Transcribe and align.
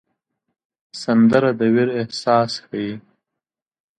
سندره 1.01 1.51
د 1.59 1.61
ویر 1.73 1.89
احساس 2.01 2.51
ښيي 2.65 2.91